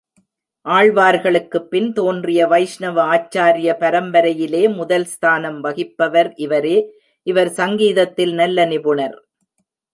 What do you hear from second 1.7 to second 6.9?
பின் தோன்றிய வைஷ்ணவ ஆச்சார்ய பரம்பரையிலே முதல் ஸ்தானம் வகிப்பவர் இவரே,